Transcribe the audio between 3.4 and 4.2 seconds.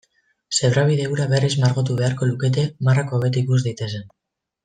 ikus daitezen.